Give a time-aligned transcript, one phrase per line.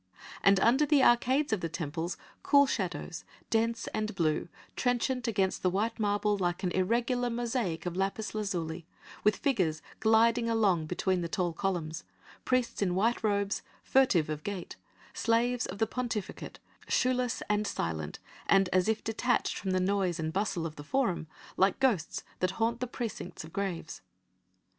[0.41, 5.69] And under the arcades of the temples cool shadows, dense and blue, trenchant against the
[5.69, 8.87] white marble like an irregular mosaic of lapis lazuli,
[9.23, 12.03] with figures gliding along between the tall columns,
[12.45, 14.75] priests in white robes, furtive of gait,
[15.13, 16.57] slaves of the pontificate,
[16.87, 21.27] shoeless and silent and as if detached from the noise and bustle of the Forum,
[21.57, 24.01] like ghosts that haunt the precincts of graves.